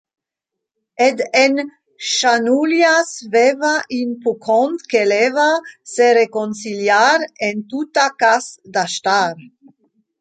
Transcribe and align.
Ed 1.07 1.17
en 1.43 1.55
schanuglias 2.11 3.11
veva 3.35 3.73
in 3.99 4.09
puccont 4.23 4.79
che 4.91 5.01
leva 5.13 5.49
sereconciliar 5.95 7.19
en 7.47 7.55
tuttacass 7.69 8.45
da 8.73 8.83
star. 8.95 9.35